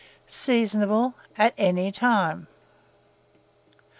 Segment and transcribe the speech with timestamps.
[0.27, 2.47] Seasonable at any time.